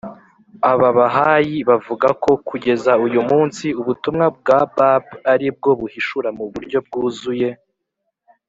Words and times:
ababahayi 0.71 1.57
bavuga 1.69 2.07
ko 2.23 2.31
kugeza 2.47 2.91
uyu 3.05 3.21
munsi 3.29 3.65
ubutumwa 3.81 4.25
bwa 4.37 4.59
bāb 4.75 5.05
ari 5.31 5.47
bwo 5.57 5.71
buhishura 5.79 6.29
mu 6.37 6.45
buryo 6.53 6.77
bwuzuye 6.85 7.49